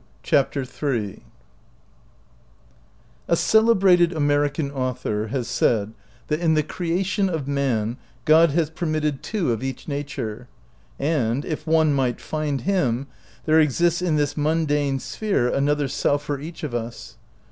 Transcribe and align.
61 0.23 0.23
CHAPTER 0.65 0.93
III 0.97 1.23
A 3.27 3.35
CELEBRATED 3.35 4.11
American 4.13 4.71
author 4.71 5.27
has 5.27 5.47
said 5.47 5.93
that 6.27 6.39
in 6.39 6.55
the 6.55 6.63
creation 6.63 7.29
of 7.29 7.47
man 7.47 7.97
God 8.25 8.49
has 8.49 8.71
permitted 8.71 9.21
two 9.21 9.51
of 9.51 9.61
each 9.61 9.87
nature, 9.87 10.47
and, 10.97 11.45
if 11.45 11.67
one 11.67 11.93
might 11.93 12.19
find 12.19 12.61
him, 12.61 13.05
there 13.45 13.59
exists 13.59 14.01
in 14.01 14.15
this 14.15 14.35
mundane 14.35 14.97
sphere 14.97 15.47
another 15.49 15.87
self 15.87 16.23
for 16.23 16.39
each 16.39 16.63
of 16.63 16.73
us. 16.73 17.17